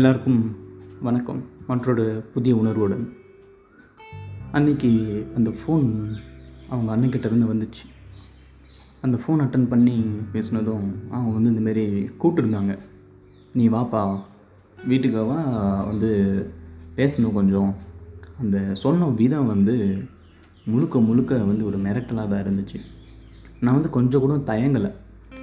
[0.00, 0.56] எல்லாருக்கும்
[1.00, 1.44] வணக்கம்.
[1.66, 2.04] மற்றொரு
[2.34, 3.12] புதிய உணர்வுடன்.
[4.52, 4.90] அன்னைக்கு
[5.36, 5.88] அந்த ஃபோன்
[6.68, 7.84] அவங்க அண்ணன்கிட்டருந்து வந்துச்சு.
[9.00, 11.84] அந்த ஃபோன் அட்டன் பண்ணி பேசினதும் அவங்க வந்து இந்தமாரி
[12.22, 12.78] கூப்பிட்டுருந்தாங்க.
[13.52, 14.20] நீ வாப்பா
[14.88, 15.38] வீட்டுக்காவா?
[15.86, 16.10] வந்து
[16.96, 17.74] பேசணும் கொஞ்சம்.
[18.40, 20.04] அந்த சொன்ன விதம் வந்து
[20.64, 22.80] முழுக்க முழுக்க வந்து ஒரு மிரட்டலாக தான் இருந்துச்சு.
[23.60, 24.92] நான் வந்து கொஞ்சம் கூட தயங்கலை.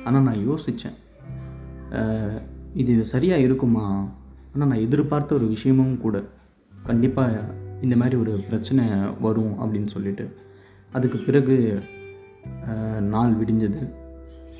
[0.04, 0.98] ஆனால் நான் யோசித்தேன்
[2.74, 4.10] இது சரியாக இருக்குமா?
[4.58, 6.24] ஆனால் நான் எதிர்பார்த்த ஒரு விஷயமும் கூட
[6.72, 7.42] கண்டிப்பாக
[7.86, 8.84] இந்த மாதிரி ஒரு பிரச்சனை
[9.26, 10.26] வரும் அப்படின்னு சொல்லிட்டு
[10.92, 11.56] அதுக்கு பிறகு
[13.14, 13.82] நாள் விடிஞ்சது.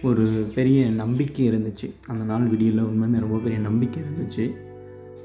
[0.04, 1.88] ஒரு பெரிய நம்பிக்கை இருந்துச்சு.
[2.08, 4.46] அந்த நாள் விடியல உண்மையுமே ரொம்ப பெரிய நம்பிக்கை இருந்துச்சு.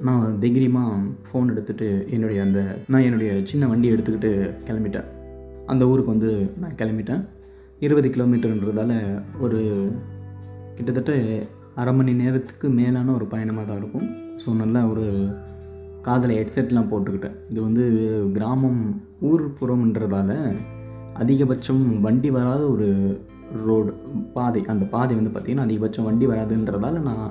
[0.01, 0.97] நான் தைரியமாக
[1.27, 4.33] ஃபோன் எடுத்துகிட்டு என்னுடைய அந்த நான் என்னுடைய சின்ன வண்டியை எடுத்துக்கிட்டு
[4.71, 5.09] கிளம்பிட்டேன்.
[5.67, 6.33] அந்த ஊருக்கு வந்து
[6.65, 7.23] நான் கிளம்பிட்டேன்.
[7.81, 9.61] இருபது கிலோமீட்டருன்றதால ஒரு
[10.75, 11.13] கிட்டத்தட்ட
[11.75, 14.22] அரை மணி நேரத்துக்கு மேலான ஒரு பயணமாக தான் இருக்கும்.
[14.41, 15.05] ஸோ நல்லா ஒரு
[16.03, 17.37] காதில் ஹெட்செட்லாம் போட்டுக்கிட்டேன்.
[17.51, 17.85] இது வந்து
[18.33, 18.81] கிராமம்
[19.31, 20.31] ஊர்ப்புறம்ன்றதால
[21.23, 22.89] அதிகபட்சம் வண்டி வராத ஒரு
[23.67, 23.93] ரோடு
[24.35, 27.25] பாதை அந்த பாதை வந்து பார்த்திங்கன்னா அதிகபட்சம் வண்டி வராதுன்றதால நான்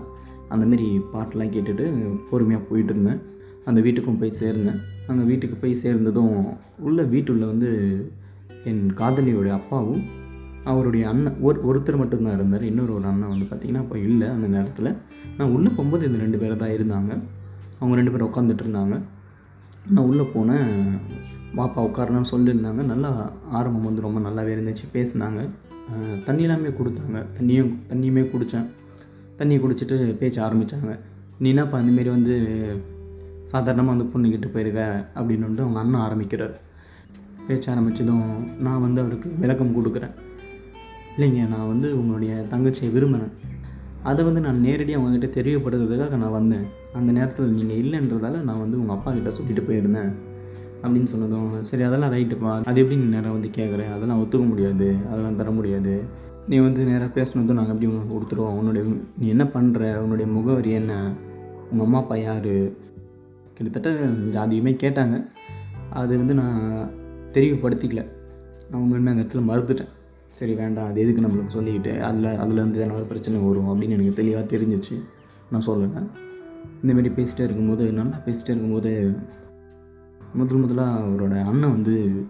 [0.49, 1.85] அந்தமாரி பாட்டெலாம் கேட்டுட்டு
[2.29, 3.21] பொறுமையாக போயிட்டு இருந்தேன்.
[3.65, 4.79] அந்த வீட்டுக்கும் போய் சேர்ந்தேன்.
[5.07, 6.35] அந்த வீட்டுக்கு போய் சேர்ந்ததும்
[6.87, 7.71] உள்ள வீட்டுள்ள வந்து
[8.63, 10.01] என் காதலியோட அப்பாவும்
[10.65, 12.63] அவருடைய அண்ணன் ஒரு ஒருத்தர் மட்டும்தான் இருந்தார்.
[12.63, 14.95] இன்னொரு ஒரு அண்ணன் வந்து பார்த்திங்கன்னா அப்போ இல்லை அந்த நேரத்தில்.
[15.37, 17.19] நான் உள்ளே போகும்போது இந்த ரெண்டு பேர் தான் இருந்தாங்க.
[17.79, 18.99] அவங்க ரெண்டு பேரும் உட்காந்துட்டு இருந்தாங்க.
[19.89, 20.67] நான் உள்ளே போனேன்.
[21.55, 22.83] பாப்பா உட்காரணும்னு சொல்லியிருந்தாங்க.
[22.83, 24.85] நல்லா ஆரம்பம் வந்து ரொம்ப நல்லாவே இருந்துச்சு.
[24.93, 25.49] பேசினாங்க.
[26.25, 27.25] தண்ணி எல்லாமே கொடுத்தாங்க.
[27.39, 28.65] தண்ணியும் தண்ணியுமே குடித்தேன்
[29.37, 30.99] தண்ணி குடிச்சிட்டு பேச்ச ஆரம்பித்தாங்க
[31.41, 32.35] நீனாப்பா என்னப்பா இந்தமாரி வந்து
[33.43, 35.05] சாதாரணமாக வந்து பொண்ணுக்கிட்ட போயிருக்க?
[35.15, 36.59] அப்படின்னு வந்து அவங்க அண்ணன் ஆரம்பிக்கிறார்.
[37.47, 38.27] பேச்ச ஆரம்பித்ததும்
[38.59, 40.13] நான் வந்து அவருக்கு விளக்கம் கொடுக்குறேன்.
[41.17, 43.31] இல்லைங்க நான் வந்து உங்களுடைய தங்கச்சியை விரும்பினேன்.
[44.03, 46.65] அதை வந்து நான் நேரடியாக அவங்கக்கிட்ட தெரியப்படுறதுக்காக நான் வந்தேன்.
[46.93, 50.11] அந்த நேரத்தில் நீங்கள் இல்லைன்றதால நான் வந்து உங்கள் அப்பா கிட்ட சொல்லிட்டு போயிருந்தேன்.
[50.83, 54.95] அப்படின்னு சொன்னதும் சரி அதெல்லாம் ரைட்டுப்பா அது எப்படி நீ நேராக வந்து கேட்குறேன் அதெல்லாம் ஒத்துக்க முடியாது.
[55.11, 56.03] அதெல்லாம் தர முடியாது.
[56.47, 58.57] நீ வந்து நேராக பேசினதும் நாங்கள் எப்படி உனக்கு கொடுத்துருவோம்?
[58.59, 61.13] உன்னுடைய நீ என்ன பண்ணுற உன்னுடைய முகவரி என்ன?
[61.71, 62.53] உங்கள் அம்மா அப்பா யார்?
[63.53, 65.27] கிட்டத்தட்ட ஜாதியுமே கேட்டாங்க.
[65.89, 66.89] அது வந்து நான்
[67.31, 68.05] தெளிவுபடுத்திக்கல
[68.71, 69.99] நான் உண்மையுமே அந்த இடத்துல மறுத்துட்டேன்.
[70.31, 74.57] சரி வேண்டாம் அது எதுக்கு நம்மளுக்கு சொல்லிக்கிட்டு அதில் அதுலேருந்து என்ன ஒரு பிரச்சனை வரும் அப்படின்னு எனக்கு தெளிவாக
[74.57, 74.95] தெரிஞ்சிச்சு.
[75.51, 76.07] நான் சொல்லலை.
[76.83, 79.15] இந்தமாரி பேசிகிட்டே இருக்கும்போது நல்லா பேசிகிட்டே இருக்கும்போது
[80.33, 82.25] முதல் முதலாக அவரோட அண்ணன் வந்து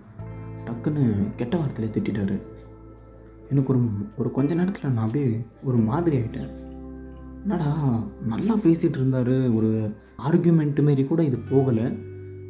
[0.65, 2.41] டக்குன்னு கெட்ட வார்த்தையில் திட்டிட்டாரு.
[3.49, 3.79] எனக்கு ஒரு
[4.17, 6.49] ஒரு கொஞ்ச நேரத்தில் நான் அப்படியே ஒரு மாதிரி ஆகிட்டேன்
[7.41, 9.33] என்னடா நல்லா பேசிகிட்டு இருந்தார்.
[9.53, 9.91] ஒரு
[10.27, 11.85] ஆர்கியூமெண்ட்டு மாரி கூட இது போகலை.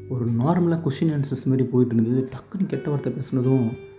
[0.09, 2.29] ஒரு நார்மலாக கொஷின் ஆன்சர்ஸ் மாரி போயிட்டு இருந்தது.
[2.35, 3.89] டக்குன்னு கெட்ட வார்த்தை பேசுனதும்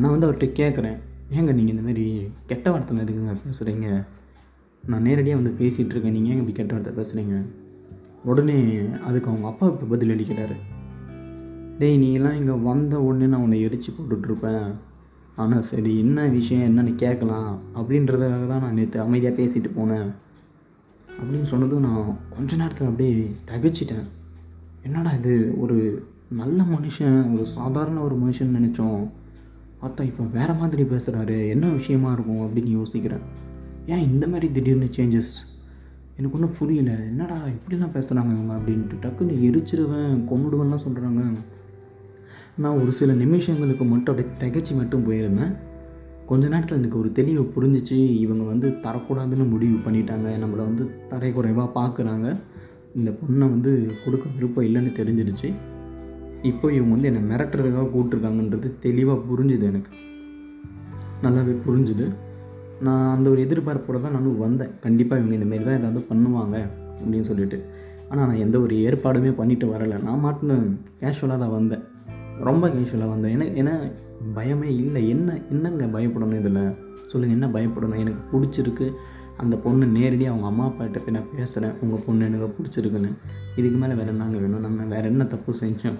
[0.00, 0.98] நான் வந்து அவர்கிட்ட கேட்குறேன்.
[1.36, 2.04] ஏங்க நீங்கள் இந்த மாதிரி
[2.50, 3.88] கெட்ட வார்த்தை எதுக்குங்க பேசுகிறீங்க
[4.84, 6.14] நான் நேரடியாக வந்து பேசிகிட்டு இருக்கேன்.
[6.16, 7.36] நீங்கள் ஏன் இப்படி கெட்ட வார்த்தை பேசுகிறீங்க
[8.30, 8.56] உடனே
[9.08, 10.56] அதுக்கு அவங்க அப்பா இப்போ பதில் அளிக்கிறாரு.
[11.78, 14.66] டேய் நீ எல்லாம் இங்கே வந்த உடனே நான் உன்னை எரிச்சு போட்டுட்ருப்பேன்
[15.36, 16.64] ஆனால் சரி என்ன விஷயம்?
[16.68, 17.52] என்னன்னு கேட்கலாம்.
[17.78, 20.10] அப்படின்றதுக்காக தான் நான் நேற்று அமைதியாக பேசிட்டு போனேன்.
[21.20, 23.14] அப்படின்னு சொன்னதும் நான் கொஞ்ச நேரத்தில் அப்படியே
[23.50, 24.06] தகச்சிட்டேன்.
[24.82, 25.34] என்னடா இது?
[25.62, 25.76] ஒரு
[26.40, 29.00] நல்ல மனுஷன் ஒரு சாதாரண ஒரு மனுஷன் நினச்சோம்.
[29.82, 33.24] அத்தா இப்போ வேறு மாதிரி பேசுகிறாரு என்ன விஷயமா இருக்கும் அப்படின்னு யோசிக்கிறேன்.
[33.86, 35.30] ஏன் இந்த மாதிரி திடீர்னு சேஞ்சஸ்
[36.16, 36.90] எனக்கு ஒன்றும் புரியல.
[36.90, 41.22] என்னடா இப்படிலாம் பேசுகிறாங்க இவங்க அப்படின்ட்டு டக்குன்னு எரிச்சிருவேன் கொண்டுடுவேன்லாம் சொல்கிறாங்க
[42.56, 45.56] நான் ஒரு சில நிமிஷங்களுக்கு மட்டும் அப்படியே திகச்சு மட்டும் போயிருந்தேன்.
[46.26, 47.98] கொஞ்ச நேரத்தில் எனக்கு ஒரு தெளிவு புரிஞ்சிச்சு.
[48.24, 50.28] இவங்க வந்து தரக்கூடாதுன்னு முடிவு பண்ணிட்டாங்க.
[50.42, 52.36] நம்மளை வந்து தரைக்குறைவாக பார்க்குறாங்க
[52.94, 55.52] இந்த பொண்ணை வந்து கொடுக்க விருப்பம் இல்லைன்னு தெரிஞ்சிருச்சு.
[56.42, 59.96] இப்போ இவங்க வந்து என்னை மிரட்டுறதுக்காக கூப்பிட்ருக்காங்கன்றது தெளிவாக புரிஞ்சுது எனக்கு.
[61.22, 62.14] நல்லாவே புரிஞ்சுது.
[62.80, 64.68] நான் அந்த ஒரு எதிர்பார்ப்போட தான் நானும் வந்தேன்.
[64.80, 66.66] கண்டிப்பாக இவங்க இந்தமாரி தான் ஏதாவது பண்ணுவாங்க
[67.00, 67.64] அப்படின்னு சொல்லிட்டு.
[68.08, 70.02] ஆனால் நான் எந்த ஒரு ஏற்பாடுமே பண்ணிட்டு வரலை.
[70.02, 71.78] நான் மாட்டின கேஷுவலாக தான் வந்தேன்.
[72.40, 73.38] ரொம்ப கேஷுவலாக வந்தேன்.
[73.38, 73.92] ஏன்னா ஏன்னா
[74.34, 75.08] பயமே இல்லை.
[75.08, 76.74] என்ன என்னங்க பயப்படணும் இதில்?
[77.06, 77.98] சொல்லுங்கள் என்ன பயப்படணும்?
[77.98, 78.92] எனக்கு பிடிச்சிருக்கு.
[79.36, 83.12] அந்த பொண்ணு நேரடியாக அவங்க அம்மா அப்பாட்ட போய் நான் பேசுகிறேன் உங்கள் பொண்ணு எனக்கு பிடிச்சிருக்குன்னு.
[83.56, 84.60] இதுக்கு மேலே வேறு என்னங்க வேணும்?
[84.60, 85.98] நம்ம வேறு என்ன தப்பு செஞ்சோம்?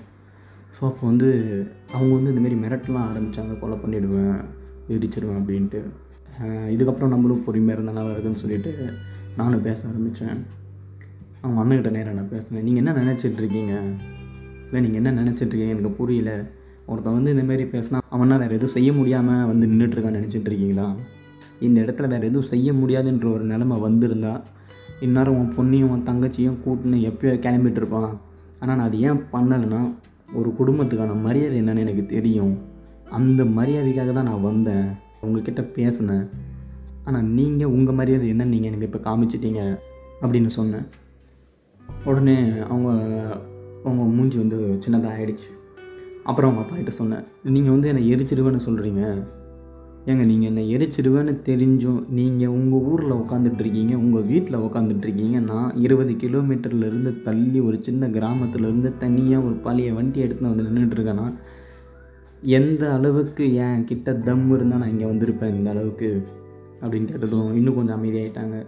[0.80, 1.26] ஸோ அப்போ வந்து
[1.94, 4.38] அவங்க வந்து இந்தமாரி மிரட்டலாம் ஆரம்பித்தாங்க கொலை பண்ணிவிடுவேன்
[4.94, 5.80] எரிச்சிடுவேன் அப்படின்ட்டு.
[6.74, 8.72] இதுக்கப்புறம் நம்மளும் பொறுமையாக இருந்தால் நல்லா இருக்குன்னு சொல்லிட்டு
[9.40, 10.38] நானும் பேச ஆரம்பித்தேன்
[11.42, 12.64] அவங்க அண்ணன்கிட்ட நேராக நான் பேசினேன்.
[12.68, 13.74] நீங்கள் என்ன நினச்சிட்டு இருக்கீங்க?
[14.66, 16.30] இல்லை நீங்கள் என்ன நினச்சிட்டு இருக்கீங்க எனக்கு புரியல.
[16.90, 20.88] ஒருத்தன் வந்து இந்தமாரி பேசினா அவனா வேறு எதுவும் செய்ய முடியாமல் வந்து நின்றுட்டுருக்கான்னு நினச்சிட்டு இருக்கீங்களா?
[21.66, 24.34] இந்த இடத்துல வேறு எதுவும் செய்ய முடியாதுன்ற ஒரு நிலமை வந்திருந்தா
[25.06, 28.12] இந்நேரம் உன் பொண்ணையும் உன் தங்கச்சியும் கூட்டுன்னு எப்பயோ கிளம்பிட்டு இருப்பான்.
[28.60, 29.82] ஆனால் நான் அது ஏன் பண்ணலைன்னா
[30.34, 32.58] ஒரு குடும்பத்துக்கான மரியாதை என்னன்னு எனக்கு தெரியும்.
[33.10, 34.86] அந்த மரியாதைக்காக தான் நான் வந்தேன்.
[35.20, 36.30] உங்ககிட்ட பேசினேன்.
[37.04, 39.78] ஆனால் நீங்கள் உங்கள் மரியாதை என்னன்னு நீங்கள் எனக்கு இப்போ காமிச்சிட்டீங்க
[40.22, 40.86] அப்படின்னு சொன்னேன்.
[42.04, 42.36] உடனே
[42.68, 42.90] அவங்க
[43.84, 45.48] அவங்க மூஞ்சி வந்து சின்னதாக ஆகிடுச்சு
[46.24, 49.02] அப்புறம் அவங்க அப்பா கிட்ட சொன்னேன் நீங்கள் வந்து என்னை எரிச்சிருவேன்னு சொல்கிறீங்க
[50.06, 57.22] ஏங்க நீங்கள் என்னை எரிச்சிடுவேன்னு தெரிஞ்சும் நீங்கள் உங்கள் ஊரில் உட்காந்துட்ருக்கீங்க உங்கள் வீட்டில் உட்காந்துட்ருக்கீங்க நான் இருபது கிலோமீட்டர்லேருந்து
[57.22, 61.26] தள்ளி ஒரு சின்ன கிராமத்துலேருந்து தனியாக ஒரு பழைய வண்டி எடுத்துன்னு வந்து நின்றுட்டுருக்கேன்னா
[62.42, 66.26] எந்த அளவுக்கு என் கிட்ட தம் இருந்தால் நான் இங்கே வந்திருப்பேன் இந்த அளவுக்கு?
[66.82, 68.66] அப்படின்னு கேட்டதும் இன்னும் கொஞ்சம் அமைதியாகிட்டாங்க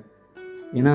[0.73, 0.94] ஏன்னா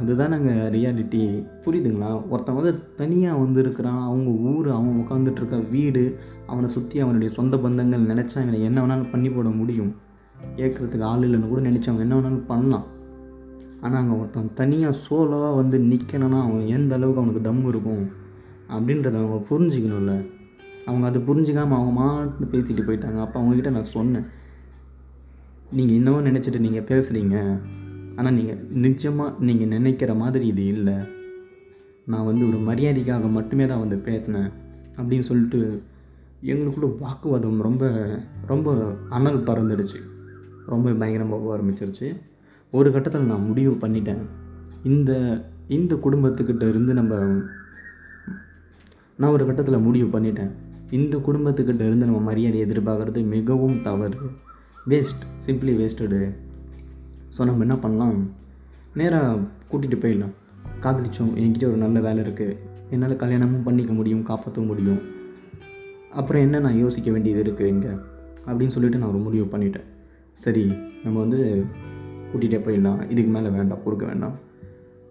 [0.00, 1.20] அதுதான் நாங்கள் ரியாலிட்டி
[1.64, 2.08] புரியுதுங்களா?
[2.32, 4.02] ஒருத்தன் வந்து தனியாக வந்திருக்கிறான்.
[4.08, 6.02] அவங்க ஊர் அவன் உட்காந்துட்டு இருக்க வீடு
[6.46, 9.92] அவனை சுற்றி அவனுடைய சொந்த பந்தங்கள் நினச்சா இவனை என்ன வேணாலும் பண்ணி போட முடியும்.
[10.62, 12.86] ஏற்கிறதுக்கு ஆள் இல்லைன்னு கூட நினச்சவங்க என்ன வேணாலும் பண்ணலாம்.
[13.80, 18.04] ஆனால் அங்கே ஒருத்தன் தனியாக சோலோவாக வந்து நிற்கணும்னா அவன் எந்த அளவுக்கு அவனுக்கு தம் இருக்கும்
[18.74, 20.14] அப்படின்றத அவங்க புரிஞ்சுக்கணும்ல.
[20.88, 23.18] அவங்க அதை புரிஞ்சுக்காமல் அவங்க மாட்டு பேசிட்டு போயிட்டாங்க.
[23.24, 24.26] அப்போ அவங்கக்கிட்ட நான் சொன்னேன்.
[25.76, 27.36] நீங்கள் இன்னமும் நினச்சிட்டு நீங்கள் பேசுகிறீங்க
[28.18, 30.96] ஆனால் நீங்கள் நிஜமாக நீங்கள் நினைக்கிற மாதிரி இது இல்லை.
[32.12, 34.50] நான் வந்து ஒரு மரியாதைக்காக மட்டுமே தான் வந்து பேசினேன்
[34.98, 35.60] அப்படின்னு சொல்லிட்டு
[36.52, 37.84] எங்களுக்குள்ள வாக்குவாதம் ரொம்ப
[38.52, 38.74] ரொம்ப
[39.16, 40.00] அனல் பறந்துடுச்சு.
[40.72, 42.08] ரொம்ப பயங்கரமாக போக ஆரம்பிச்சிருச்சு
[42.72, 44.22] ஒரு கட்டத்தில் நான் முடிவு பண்ணிட்டேன்.
[44.92, 45.12] இந்த
[45.76, 47.14] இந்த குடும்பத்துக்கிட்ட இருந்து நம்ம
[49.20, 50.50] நான் ஒரு கட்டத்தில் முடிவு பண்ணிட்டேன்.
[50.98, 54.18] இந்த குடும்பத்துக்கிட்ட இருந்து நம்ம மரியாதை எதிர்பார்க்குறது மிகவும் தவறு.
[54.90, 56.20] வேஸ்ட் சிம்பிளி வேஸ்டடு
[57.38, 58.18] ஸோ நம்ம என்ன பண்ணலாம்?
[58.94, 59.40] நேராக
[59.70, 60.34] கூட்டிகிட்டு போயிடலாம்.
[60.84, 61.32] காதலிச்சோம்.
[61.42, 62.56] என்கிட்ட ஒரு நல்ல வேலை இருக்குது
[62.90, 65.00] என்னால் கல்யாணமும் பண்ணிக்க முடியும் காப்பாற்ற முடியும்.
[66.10, 67.92] அப்புறம் என்ன நான் யோசிக்க வேண்டியது இருக்குது இங்கே?
[68.46, 69.86] அப்படின்னு சொல்லிட்டு நான் ஒரு முடிவு பண்ணிட்டேன்.
[70.38, 70.64] சரி
[71.04, 71.64] நம்ம வந்து
[72.30, 73.10] கூட்டிகிட்டே போயிடலாம்.
[73.10, 74.34] இதுக்கு மேலே வேண்டாம் கொடுக்க வேண்டாம்.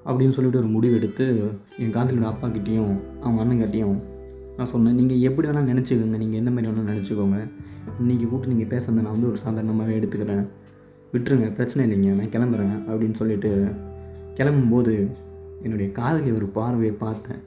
[0.06, 1.26] அப்படின்னு சொல்லிட்டு ஒரு முடிவு எடுத்து
[1.78, 3.96] என் காதலோட அப்பாக்கிட்டேயும் அவங்க அண்ணங்கிட்டையும்
[4.58, 6.18] நான் சொன்னேன் நீங்கள் எப்படி வேணால் நினச்சிக்கோங்க.
[6.24, 7.40] நீங்கள் எந்த மாதிரி வேணால் நினச்சிக்கோங்க.
[8.02, 10.46] இன்றைக்கி கூட்டு நீங்கள் பேசுறதை நான் வந்து ஒரு சாதாரணமாகவே எடுத்துக்கிறேன்.
[11.16, 13.68] விட்டுருங்க பிரச்சனை இல்லைங்க நான் கிளம்புறேன் அப்படின்னு சொல்லிட்டு
[14.36, 15.08] கிளம்பும்போது
[15.62, 17.42] என்னுடைய காதலி ஒரு பார்வையை பார்த்தேன்.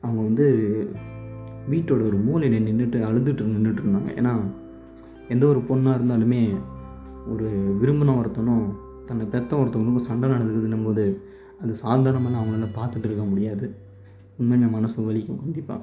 [0.00, 0.46] அவங்க வந்து
[1.70, 4.10] வீட்டோட ஒரு மூலையில் நின்றுட்டு அழுதுட்டு நின்றுட்டு இருந்தாங்க.
[4.16, 4.40] ஏன்னா
[5.28, 6.54] எந்த ஒரு பொண்ணாக இருந்தாலுமே
[7.28, 7.46] ஒரு
[7.80, 8.66] விரும்பின ஒருத்தனும்
[9.06, 11.22] தன்னை பெத்த ஒருத்தவங்களுக்கும் சண்டை நடந்துக்குதுன்னும் போது
[11.60, 13.74] அது சாதாரணமாக அவங்களால பார்த்துட்டு இருக்க முடியாது.
[14.38, 15.80] உண்மையாக மனசு வலிக்கும் கண்டிப்பாக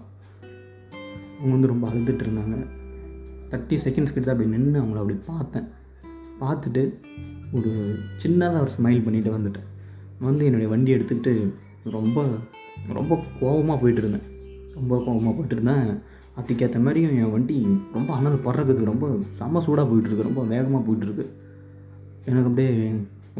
[1.37, 2.57] அவங்க வந்து ரொம்ப அழுதுட்டு இருந்தாங்க.
[3.49, 5.67] தேர்ட்டி செகண்ட்ஸ் கிட்ட அப்படி நின்று அவங்கள அப்படி பார்த்தேன்.
[6.41, 6.83] பார்த்துட்டு
[7.57, 7.71] ஒரு
[8.23, 9.67] சின்னதாக ஒரு ஸ்மைல் பண்ணிவிட்டு வந்துட்டேன்.
[10.27, 11.33] வந்து என்னுடைய வண்டி எடுத்துக்கிட்டு
[11.97, 12.19] ரொம்ப
[12.99, 14.27] ரொம்ப கோபமாக போயிட்டு இருந்தேன்.
[14.77, 15.87] ரொம்ப கோபமாக போயிட்டு இருந்தேன்.
[16.39, 17.57] அதுக்கேற்ற மாதிரியும் என் வண்டி
[17.97, 18.83] ரொம்ப அனல் பறக்குது.
[18.91, 19.07] ரொம்ப
[19.39, 21.25] செம்ம சூடாக போயிட்டுருக்கு ரொம்ப வேகமாக போயிட்டுருக்கு
[22.29, 22.71] எனக்கு அப்படியே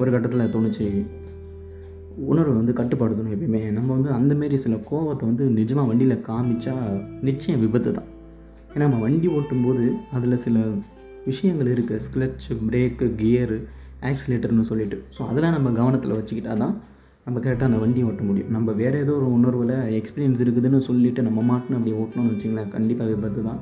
[0.01, 0.85] ஒரு கட்டத்தில் தோணுச்சு
[2.31, 3.61] உணர்வு வந்து கட்டுப்படுத்தணும் எப்பயுமே.
[3.77, 6.73] நம்ம வந்து அந்தமாரி சில கோவத்தை வந்து நிஜமாக வண்டியில் காமிச்சா
[7.27, 8.09] நிச்சயம் விபத்து தான்
[8.73, 9.85] ஏன்னா நம்ம வண்டி ஓட்டும்போது
[10.17, 10.57] அதில் சில
[11.27, 13.57] விஷயங்கள் இருக்குது ஸ்க்ளச்சு பிரேக்கு கியரு
[14.09, 14.97] ஆக்சிலேட்டர்னு சொல்லிட்டு.
[15.15, 16.75] ஸோ அதெல்லாம் நம்ம கவனத்தில் வச்சுக்கிட்டா தான்
[17.25, 18.49] நம்ம கரெக்டாக அந்த வண்டி ஓட்ட முடியும்.
[18.55, 23.43] நம்ம வேறு ஏதோ ஒரு உணர்வில் எக்ஸ்பீரியன்ஸ் இருக்குதுன்னு சொல்லிவிட்டு நம்ம மாட்டினு அப்படி ஓட்டணும்னு வச்சிங்களேன் கண்டிப்பாக விபத்து
[23.49, 23.61] தான்.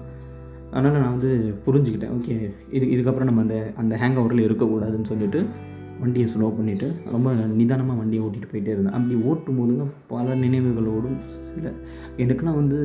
[0.73, 1.31] அதனால் நான் வந்து
[1.65, 2.13] புரிஞ்சுக்கிட்டேன்.
[2.17, 2.35] ஓகே
[2.77, 5.41] இது இதுக்கப்புறம் நம்ம அந்த அந்த ஹேங் ஓவரில் இருக்கக்கூடாதுன்னு சொல்லிவிட்டு
[6.03, 8.95] வண்டியை ஸ்லோ பண்ணிவிட்டு ரொம்ப நிதானமாக வண்டியை ஓட்டிகிட்டு போயிட்டே இருந்தேன்.
[8.97, 11.17] அப்படி ஓட்டும் போதுங்க பல நினைவுகளோடும்
[11.49, 11.73] சில
[12.23, 12.79] எனக்குலாம் வந்து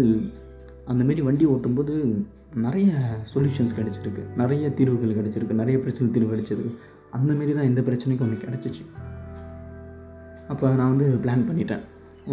[0.90, 1.94] அந்தமாரி வண்டி ஓட்டும்போது
[2.64, 2.90] நிறைய
[3.32, 4.22] சொல்யூஷன்ஸ் கிடச்சிருக்கு.
[4.40, 5.60] நிறைய தீர்வுகள் கிடச்சிருக்கு.
[5.62, 6.72] நிறைய பிரச்சனை தீர்வு கிடச்சிருக்கு.
[7.16, 8.84] அந்தமாரி தான் இந்த பிரச்சனைக்கும் ஒன்று கிடச்சிச்சு.
[10.52, 11.84] அப்போ நான் வந்து பிளான் பண்ணிட்டேன்.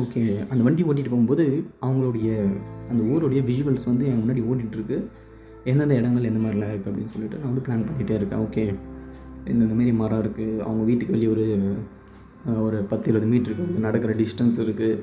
[0.01, 1.45] ஓகே அந்த வண்டி ஓட்டிகிட்டு போகும்போது
[1.85, 2.29] அவங்களுடைய
[2.91, 4.97] அந்த ஊருடைய விஷுவல்ஸ் வந்து என் முன்னாடி ஓடிட்டுருக்கு.
[5.71, 8.41] எந்தெந்த இடங்கள் எந்த மாதிரிலாம் இருக்குது அப்படின்னு சொல்லிட்டு நான் வந்து பிளான் பண்ணிகிட்டே இருக்கேன்.
[8.45, 8.63] ஓகே
[9.51, 11.45] இந்த இந்த மாரி மரம் இருக்குது அவங்க வீட்டுக்கு வெளியே ஒரு
[12.65, 14.99] ஒரு பத்து இருபது மீட்டருக்கு வந்து நடக்கிற டிஸ்டன்ஸ் இருக்குது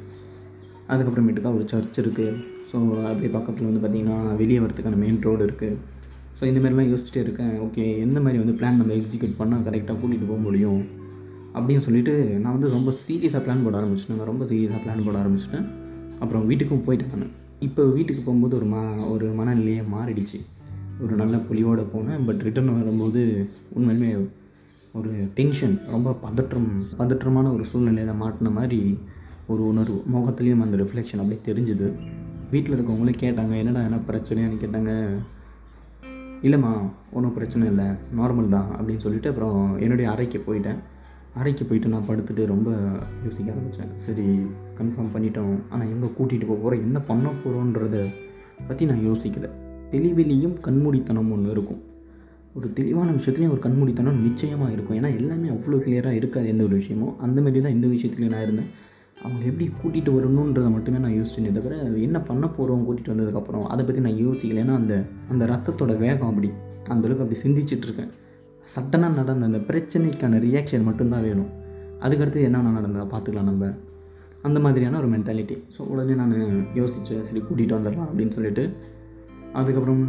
[0.93, 2.37] அதுக்கப்புறமேட்டுக்கா ஒரு சர்ச் இருக்குது
[2.71, 2.77] ஸோ
[3.11, 5.77] அப்படியே பக்கத்தில் வந்து பார்த்திங்கன்னா வெளியே வரத்துக்கான மெயின் ரோடு இருக்குது
[6.39, 7.55] ஸோ இந்த மாதிரிலாம் யோசிச்சுட்டே இருக்கேன்.
[7.65, 10.81] ஓகே எந்த மாதிரி வந்து பிளான் நம்ம எக்ஸிக்யூட் பண்ணால் கரெக்டாக கூட்டிகிட்டு போக முடியும்?
[11.55, 14.25] அப்படின்னு சொல்லிட்டு நான் வந்து ரொம்ப சீரியஸாக பிளான் போட ஆரம்பிச்சிட்டேன்.
[14.31, 15.67] ரொம்ப சீரியஸாக பிளான் போட ஆரம்பிச்சிட்டேன்.
[16.23, 17.35] அப்புறம் வீட்டுக்கும் போயிட்டேன் நான்
[17.67, 18.83] இப்போ வீட்டுக்கு போகும்போது ஒரு மா
[19.15, 20.39] ஒரு மனநிலையே மாறிடுச்சு.
[21.05, 22.25] ஒரு நல்ல பொலிவோடு போனேன்.
[22.27, 23.23] பட் ரிட்டர்ன் வரும்போது
[23.77, 24.11] உண்மையிலுமே
[24.95, 28.81] ஒரு டென்ஷன் ரொம்ப பதற்றம் பதற்றமான ஒரு சூழ்நிலையில் மாட்டின மாதிரி
[29.53, 29.99] ஒரு உணர்வு.
[30.15, 31.89] முகத்துலேயும் அந்த ரிஃப்ளெக்ஷன் அப்படியே தெரிஞ்சுது.
[32.53, 34.93] வீட்டில் இருக்கவங்களே கேட்டாங்க என்னடா என்ன பிரச்சனையான்னு கேட்டாங்க?
[36.47, 36.73] இல்லைம்மா
[37.17, 37.87] ஒன்றும் பிரச்சனை இல்லை.
[38.19, 40.81] நார்மல் தான் அப்படின்னு சொல்லிட்டு அப்புறம் என்னுடைய அறைக்கு போயிட்டேன்.
[41.41, 42.71] அறைக்கு போயிட்டு நான் படுத்துட்டு ரொம்ப
[43.25, 44.25] யோசிக்க ஆரம்பித்தேன் சரி
[44.79, 45.55] கன்ஃபார்ம் பண்ணிட்டோம்.
[45.73, 47.99] ஆனால் எங்கே கூட்டிகிட்டு போக போகிறோம் என்ன பண்ண போகிறோன்றத
[48.69, 49.51] பற்றி நான் யோசிக்கலை.
[49.93, 51.81] தெளிவிலையும் கண்மூடித்தனம் ஒன்று இருக்கும்.
[52.59, 54.97] ஒரு தெளிவான விஷயத்துலையும் ஒரு கண்மூடித்தனம் நிச்சயமாக இருக்கும்.
[55.01, 57.15] ஏன்னா எல்லாமே அவ்வளோ கிளியராக இருக்காது எந்த ஒரு விஷயமும்.
[57.27, 58.71] அந்த மாதிரி தான் இந்த விஷயத்துலையும் நான் இருந்தேன்.
[59.23, 64.01] அவங்களை எப்படி கூட்டிகிட்டு வரணுன்றதை மட்டுமே நான் யோசிச்சேனே தவிர என்ன பண்ண போகிறோம் கூட்டிகிட்டு வந்ததுக்கப்புறம் அதை பற்றி
[64.07, 64.95] நான் யோசிக்கல ஏன்னா அந்த
[65.33, 66.51] அந்த ரத்தத்தோட வேகம் அப்படி
[66.93, 68.11] அந்தளவுக்கு அப்படி சிந்திச்சிட்ருக்கேன்
[68.75, 71.51] சட்டனாக நடந்த அந்த பிரச்சனைக்கான ரியாக்ஷன் மட்டும்தான் வேணும்.
[72.05, 73.71] அதுக்கடுத்து என்னென்ன நடந்ததை பார்த்துக்கலாம் நம்ம.
[74.43, 76.35] அந்த மாதிரியான ஒரு மென்டாலிட்டி ஸோ உடனே நான்
[76.79, 78.65] யோசித்தேன் சரி கூட்டிகிட்டு வந்துடலாம் அப்படின்னு சொல்லிட்டு.
[79.53, 80.03] அதுக்கப்புறம்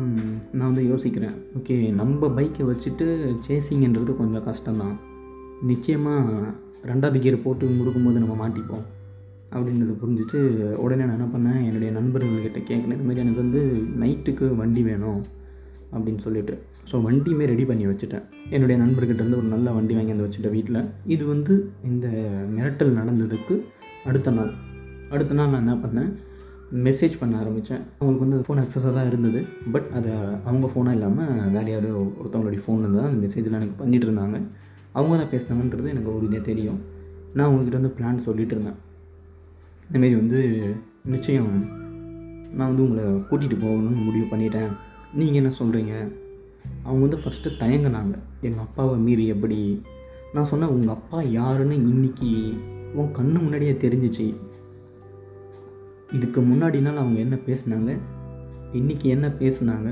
[0.58, 3.08] நான் வந்து யோசிக்கிறேன் ஓகே நம்ம பைக்கை வச்சுட்டு
[3.48, 4.96] சேசிங்கன்றது கொஞ்சம் கஷ்டம்தான்.
[5.62, 6.54] நிச்சயமாக
[6.92, 8.86] ரெண்டாவது கியர் போட்டு முடுக்கும்போது நம்ம மாட்டிப்போம்.
[9.56, 10.40] அப்படின்றத புரிஞ்சுட்டு
[10.84, 13.62] உடனே நான் என்ன பண்ணேன் என்னுடைய நண்பர்கள்கிட்ட கேட்குறேன் மாதிரி எனக்கு வந்து
[14.02, 15.22] நைட்டுக்கு வண்டி வேணும்
[15.94, 16.54] அப்படின்னு சொல்லிட்டு.
[16.90, 18.26] ஸோ வண்டியுமே ரெடி பண்ணி வச்சுட்டேன்.
[18.56, 20.80] என்னுடைய நண்பர்கிட்ட இருந்து ஒரு நல்ல வண்டி வாங்கி வந்து வச்சுட்டேன் வீட்டில்
[21.16, 21.54] இது வந்து
[21.90, 22.08] இந்த
[22.56, 23.56] மிரட்டல் நடந்ததுக்கு
[24.10, 24.52] அடுத்த நாள்.
[25.16, 26.12] அடுத்த நாள் நான் என்ன பண்ணேன்
[26.86, 29.40] மெசேஜ் பண்ண ஆரம்பித்தேன் அவங்களுக்கு வந்து ஃபோன் அக்சஸாக தான் இருந்தது.
[29.74, 30.14] பட் அதை
[30.50, 31.90] அவங்க ஃபோனாக இல்லாமல் வேறு யாரோ
[32.20, 34.40] ஒருத்தவங்களுடைய ஃபோன் தான் அந்த மெசேஜ்லாம் எனக்கு பண்ணிகிட்டு இருந்தாங்க.
[34.98, 36.80] அவங்க தான் பேசினாங்கன்றது எனக்கு ஒரு இதே தெரியும்.
[37.36, 38.80] நான் அவங்கக்கிட்ட வந்து பிளான் சொல்லிகிட்டு இருந்தேன்.
[39.92, 40.42] இந்தமாரி வந்து
[41.14, 41.56] நிச்சயம்
[42.58, 44.72] நான் வந்து உங்களை கூட்டிகிட்டு போகணும்னு முடிவு பண்ணிட்டேன்.
[45.20, 45.94] நீங்கள் என்ன சொல்கிறீங்க
[46.86, 48.14] அவங்க வந்து ஃபஸ்ட்டு தயங்கினாங்க.
[48.48, 49.60] எங்கள் அப்பாவை மீறி எப்படி?
[50.34, 52.30] நான் சொன்னேன் உங்கள் அப்பா யாருன்னு இன்னைக்கு
[53.00, 54.28] உன் கண்ணு முன்னாடியே தெரிஞ்சிச்சு.
[56.18, 57.92] இதுக்கு முன்னாடி நாள் அவங்க என்ன பேசுனாங்க?
[58.80, 59.90] இன்றைக்கி என்ன பேசுனாங்க?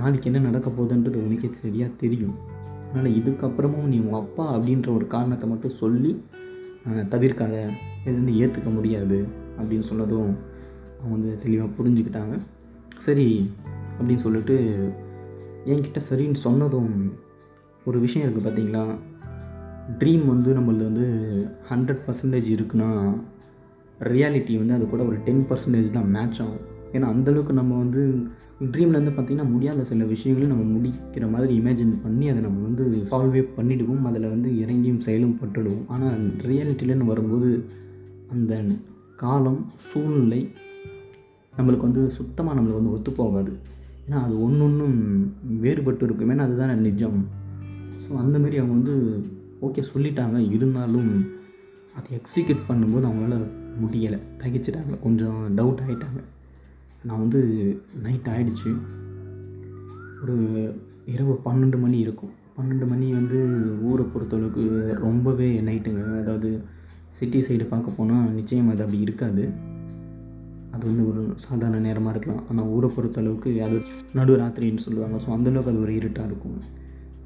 [0.00, 2.36] நாளைக்கு என்ன நடக்க போகுதுன்றது உனக்கே சரியாக தெரியும்.
[2.88, 6.12] அதனால் இதுக்கப்புறமும் நீ உங்கள் அப்பா அப்படின்ற ஒரு காரணத்தை மட்டும் சொல்லி
[7.14, 7.56] தவிர்க்காத.
[8.06, 9.18] இது வந்து ஏற்றுக்க முடியாது
[9.58, 10.30] அப்படின்னு சொன்னதும்
[10.98, 12.34] அவங்க வந்து தெளிவாக புரிஞ்சுக்கிட்டாங்க.
[13.06, 13.28] சரி
[13.98, 14.56] அப்படின்னு சொல்லிட்டு
[15.64, 16.92] என்கிட்ட சரின்னு சொன்னதும்
[17.84, 18.84] ஒரு விஷயம் இருக்குது பார்த்தீங்களா
[20.00, 21.06] ட்ரீம் வந்து நம்மளது வந்து
[21.70, 22.90] ஹண்ட்ரட் பர்சன்டேஜ் இருக்குன்னா
[24.10, 26.62] ரியாலிட்டி வந்து அது கூட ஒரு டென் பர்சன்டேஜ் தான் மேட்ச் ஆகும்.
[26.92, 28.02] ஏன்னா அந்தளவுக்கு நம்ம வந்து
[28.72, 33.42] ட்ரீமில் வந்து பார்த்திங்கன்னா முடியாத சில விஷயங்களையும் நம்ம முடிக்கிற மாதிரி இமேஜின் பண்ணி அதை நம்ம வந்து சால்வே
[33.56, 35.84] பண்ணிவிடுவோம் அதில் வந்து இறங்கியும் செயலும் பட்டுடுவோம்.
[35.88, 37.48] ஆனால் ரியாலிட்டிலன்னு வரும்போது
[38.32, 38.52] அந்த
[39.16, 40.40] காலம் சூழ்நிலை
[41.58, 43.52] நம்மளுக்கு வந்து சுத்தமாக நம்மளுக்கு வந்து ஒத்து போகாது.
[44.06, 44.98] ஏன்னா அது ஒன்று ஒன்றும்
[45.62, 46.30] வேறுபட்டு இருக்கும்.
[46.30, 47.18] ஏன்னா அதுதானே நிஜம்.
[48.04, 48.94] ஸோ அந்தமாரி அவங்க வந்து
[49.62, 50.38] ஓகே சொல்லிட்டாங்க.
[50.50, 51.10] இருந்தாலும்
[51.98, 53.38] அதை எக்ஸிக்யூட் பண்ணும்போது அவங்களால
[53.82, 54.18] முடியலை.
[54.42, 54.94] தகிச்சிட்டாங்க.
[55.02, 56.20] கொஞ்சம் டவுட் ஆகிட்டாங்க
[57.04, 57.40] நான் வந்து
[58.02, 58.70] நைட் ஆகிடுச்சு
[60.22, 60.36] ஒரு
[61.06, 62.32] இரவு பன்னெண்டு மணி இருக்கும்.
[62.58, 63.38] பன்னெண்டு மணி வந்து
[63.82, 64.64] ஊரை பொறுத்தளவுக்கு
[65.06, 66.50] ரொம்பவே நைட்டுங்க அதாவது
[67.16, 69.44] சிட்டி சைடு பார்க்க போனால் நிச்சயம் அது அப்படி இருக்காது.
[70.74, 72.44] அது வந்து ஒரு சாதாரண நேரமாக இருக்கலாம்.
[72.50, 73.78] ஆனால் ஊரை பொறுத்த அளவுக்கு அது
[74.18, 75.16] நடு ராத்திரின்னு சொல்லுவாங்க.
[75.24, 76.56] ஸோ அந்தளவுக்கு அது ஒரு இருட்டாக இருக்கும்.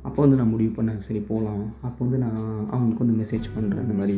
[0.09, 1.01] அப்போ வந்து நான் முடிவு பண்ணேன்.
[1.07, 2.41] சரி போகலாம் அப்போ வந்து நான்
[2.75, 4.17] அவங்களுக்கு வந்து மெசேஜ் பண்ணுறேன் இந்த மாதிரி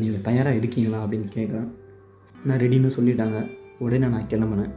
[0.00, 1.00] நீங்கள் தயாராக இருக்கீங்களா?
[1.04, 1.68] அப்படின்னு கேட்குறேன்
[2.46, 3.38] நான் ரெடின்னு சொல்லிட்டாங்க.
[3.84, 4.72] உடனே நான் கிளம்புனேன்.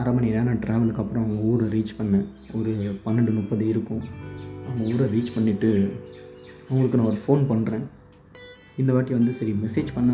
[0.00, 2.26] அரை மணி நேரம் ட்ராவலுக்கு அப்புறம் அவங்க ஊரை ரீச் பண்ணேன்.
[2.58, 2.72] ஒரு
[3.04, 4.02] பன்னெண்டு முப்பது இருக்கும்.
[4.68, 5.70] அவங்க ஊரை ரீச் பண்ணிவிட்டு
[6.68, 7.84] அவங்களுக்கு நான் ஒரு ஃபோன் பண்ணுறேன்
[8.82, 10.12] இந்த வாட்டி வந்து சரி மெசேஜ் பண்ண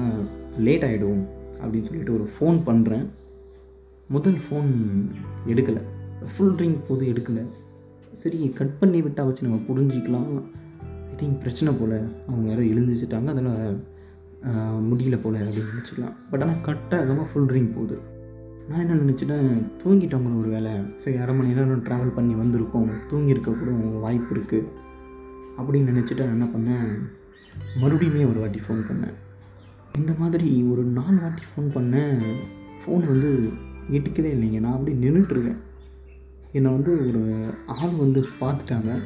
[0.66, 1.22] லேட் ஆகிடும்
[1.60, 3.06] அப்படின்னு சொல்லிட்டு ஒரு ஃபோன் பண்ணுறேன்
[4.14, 4.70] முதல் ஃபோன்
[5.52, 5.82] எடுக்கலை.
[6.32, 7.44] ஃபுல் ரிங் போது எடுக்கலை.
[8.22, 10.30] சரி கட் பண்ணி விட்டால் வச்சு நம்ம புரிஞ்சிக்கலாம்.
[11.10, 11.98] ஐ திங்க் பிரச்சனை போல்.
[12.28, 13.62] அவங்க யாரோ எழுந்திரிச்சிட்டாங்க அதனால்
[14.90, 16.16] முடியல போல் அப்படின்னு நினச்சிக்கலாம்.
[16.30, 17.98] பட் ஆனால் கட்டாக ஃபுல் ரிங் போகுது
[18.68, 19.48] நான் என்ன நினச்சிட்டேன்
[19.80, 22.90] தூங்கிட்டாங்களோ ஒரு வேலை சரி அரை மணி நேரம் ட்ராவல் பண்ணி வந்திருக்கோம்.
[23.10, 23.70] தூங்கியிருக்க கூட
[24.04, 24.68] வாய்ப்பு இருக்குது
[25.58, 26.86] அப்படின்னு நினச்சிட்டு நான் என்ன பண்ணேன்?
[27.80, 29.14] மறுபடியுமே ஒரு வாட்டி ஃபோன் பண்ணேன்.
[29.96, 32.22] இந்த மாதிரி ஒரு நாலு வாட்டி ஃபோன் பண்ணேன்.
[32.84, 33.50] ஃபோன் வந்து
[33.90, 34.60] எடுக்கவே இல்லைங்க.
[34.60, 35.56] நான் அப்படியே நின்றுட்டுருக்கேன்
[36.52, 39.00] என்னை வந்து ஒரு ஆள் வந்து பார்த்துட்டாங்க.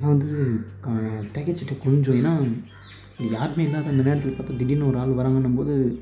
[0.00, 2.48] நான் வந்து க- திகைச்சிட்டேன் கொஞ்சம் ஏன்னா
[3.30, 5.98] யாருமே இல்லாத அந்த நேரத்தில் பார்த்தா திடீர்னு ஒரு ஆள் வராங்கன்னும் போது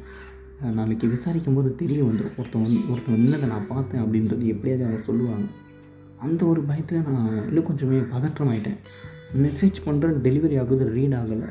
[0.74, 5.44] நாளைக்கு விசாரிக்கும் போது தெரிய வந்துடும் ஒருத்தன் வந்து ஒருத்தன் இல்லை நான் பார்த்தேன் அப்படின்றது எப்படியாவது அவங்க சொல்லுவாங்க.
[6.18, 8.76] அந்த ஒரு பயத்தில் நான் இன்னும் கொஞ்சமே பதற்றமாயிட்டேன்.
[9.32, 11.48] மெசேஜ் பண்ணுறேன் டெலிவரி ஆகுது ரீட் ஆகலை.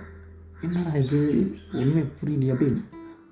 [0.61, 1.51] என்னடா இது?
[1.73, 2.81] ஒன்றுமே புரியலையே அப்படி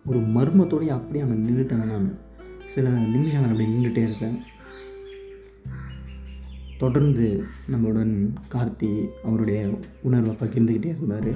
[0.06, 2.18] ஒரு மர்மத்தோடய அப்படியே அங்கே நின்றுட்டேன் நான்.
[2.66, 4.40] சில நிமிஷங்கள் அப்படி நின்றுட்டே இருக்கேன்
[6.78, 11.34] தொடர்ந்து நம்மளுடன் கார்த்தி அவருடைய உணர்வை பகிர்ந்துக்கிட்டே இருந்தார்.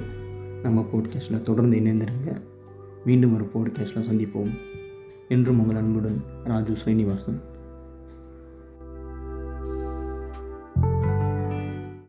[0.62, 2.40] நம்ம போட்காஸ்ட்டில் தொடர்ந்து இணைந்திருங்க.
[3.04, 4.50] மீண்டும் ஒரு போட்காஸ்ட்டில் சந்திப்போம்.
[5.28, 7.40] என்றும் உங்கள் அன்புடன் ராஜு ஸ்ரீனிவாசன்.